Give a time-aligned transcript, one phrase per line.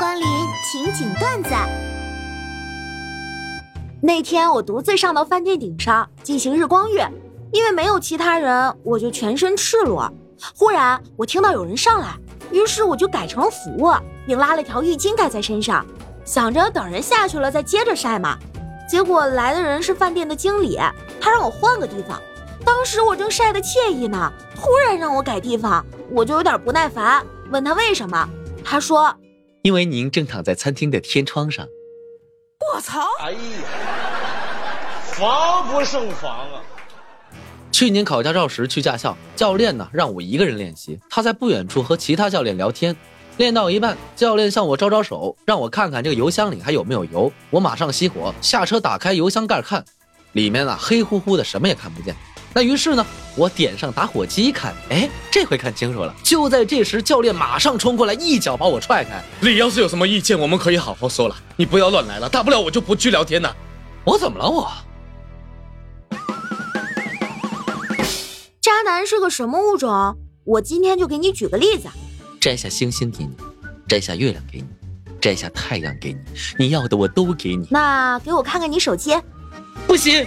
[0.00, 0.26] 光临
[0.64, 1.50] 情景段子。
[4.00, 6.98] 那天我独自上到饭店顶上进行日光浴，
[7.52, 10.10] 因为没有其他人，我就全身赤裸。
[10.56, 12.16] 忽然我听到有人上来，
[12.50, 15.84] 于是我就改成了俯卧，并拉了条浴巾盖在身上，
[16.24, 18.38] 想着等人下去了再接着晒嘛。
[18.88, 20.78] 结果来的人是饭店的经理，
[21.20, 22.18] 他让我换个地方。
[22.64, 28.26] 当时我正晒得惬意呢，突然让我改地方，我就有点不耐烦，问他为什么。
[28.64, 29.14] 他说。
[29.62, 31.68] 因为您正躺在餐厅的天窗上，
[32.74, 33.06] 我操！
[33.20, 33.38] 哎呀，
[35.04, 36.62] 防不胜防啊！
[37.70, 42.96] 去年考驾照时去驾校，教练呢让我一个人练习，他在不远处和其他教练聊天。
[43.36, 47.30] 练到一半，教练向我招招手，让我看看这个油箱里还有没有油。
[47.50, 49.84] 我马上熄火，下车打开油箱盖看，
[50.32, 52.16] 里面啊黑乎乎的，什么也看不见。
[52.52, 56.12] 那于是呢，我点上打火机看，哎，这回看清楚了。
[56.22, 59.22] 就在这时，教练马上冲过来，一脚把我踹开。
[59.40, 63.56] 你要是有什么意见，我们可以好好说了，你不要乱来了，大不了我就不去聊天了。
[64.04, 64.50] 我怎么了？
[64.50, 64.68] 我
[68.60, 70.16] 渣男是个什么物种？
[70.44, 71.88] 我今天就给你举个例子：
[72.40, 73.30] 摘下星星给你，
[73.86, 74.66] 摘下月亮给你，
[75.20, 76.18] 摘下太阳给你，
[76.58, 77.68] 你要的我都给你。
[77.70, 79.16] 那给我看看你手机。
[79.86, 80.26] 不行。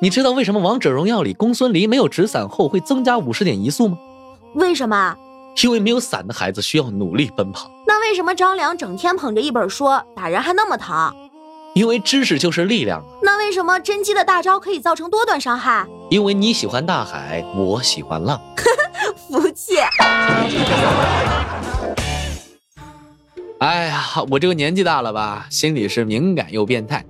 [0.00, 3.98] 你知道为什么王者荣耀里公孙离没有纸伞后会增加五十点移速吗？
[4.54, 5.16] 为什么？
[5.62, 7.70] 因为没有伞的孩子需要努力奔跑。
[7.86, 11.12] 那为什么张良整天捧着一本书打人还那么疼？
[11.74, 13.02] 因为知识就是力量。
[13.22, 15.86] 那为什么甄姬的大招可以造成多段伤害？
[16.10, 18.40] 因为你喜欢大海，我喜欢浪。
[19.28, 19.76] 服气。
[23.58, 27.04] 哎呀，我这个年纪大了吧，心里是敏感又变态。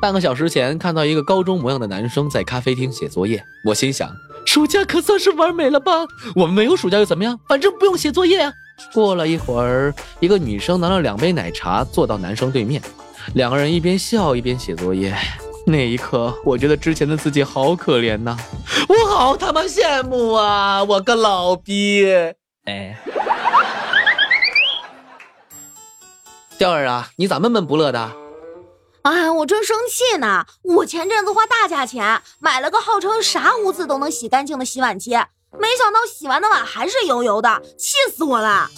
[0.00, 4.10] 半个小时前看到一个高中模样的男生在咖啡厅写作业，我心想，
[4.46, 5.92] 暑假可算是玩美了吧？
[6.34, 7.38] 我们没有暑假又怎么样？
[7.46, 8.50] 反正不用写作业啊。
[8.94, 12.80] 过了一会儿，一个女生拿了两杯奶茶坐到男生对面，
[13.34, 15.14] 两个人一边笑一边写作业。
[15.66, 18.34] 那一刻，我觉得之前的自己好可怜呐，
[18.88, 20.82] 我好他妈羡慕啊！
[20.82, 22.06] 我个老逼，
[22.64, 22.98] 哎，
[26.56, 28.10] 调儿啊，你咋闷闷不乐的？
[29.02, 30.44] 哎，我正生气呢！
[30.62, 35.12] 我前阵子花大价钱买了个号称啥污渍都能洗干净的洗碗机，
[35.58, 38.68] 没想到洗完的碗还是油油的，气死我了！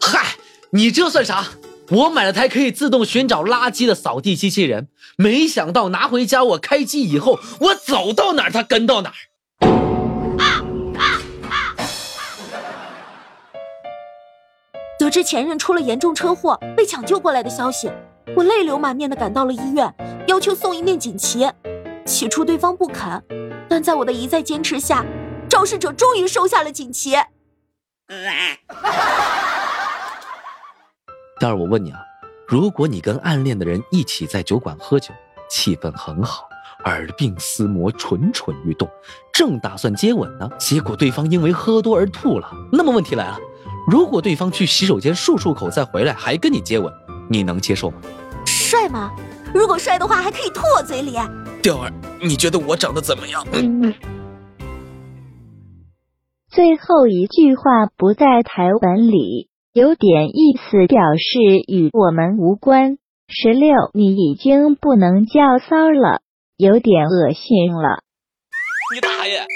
[0.00, 0.34] 嗨，
[0.70, 1.46] 你这算啥？
[1.90, 9.14] 我买了台可以自动寻找垃圾的扫地机器人，没想到拿回家我开机以后，我走到哪儿它跟到哪儿。
[14.98, 17.90] 得知前任出了严重车祸被抢救过来的消息。
[18.36, 19.92] 我泪流满面的赶到了医院，
[20.26, 21.48] 要求送一面锦旗。
[22.04, 23.22] 起初对方不肯，
[23.68, 25.04] 但在我的一再坚持下，
[25.48, 27.14] 肇事者终于收下了锦旗。
[31.38, 32.00] 但是我问你啊，
[32.46, 35.14] 如果你跟暗恋的人一起在酒馆喝酒，
[35.48, 36.48] 气氛很好，
[36.84, 38.88] 耳鬓厮磨，蠢蠢欲动，
[39.32, 42.50] 正打算接吻呢，结果对方因为喝多而吐了。
[42.72, 43.38] 那么问题来了，
[43.88, 46.92] 如果对方去洗手间漱漱口再回来，还跟你接吻？
[47.32, 47.96] 你能接受吗？
[48.44, 49.10] 帅吗？
[49.54, 51.12] 如果帅的话，还可以吐我嘴里。
[51.62, 53.42] 调儿，你觉得我长得怎么样？
[56.50, 62.98] 最后一句话不在台本里，有点意思，表示与我们无关。
[63.28, 66.20] 十六，你已经不能叫骚了，
[66.58, 68.02] 有点恶心了。
[68.94, 69.46] 你大爷！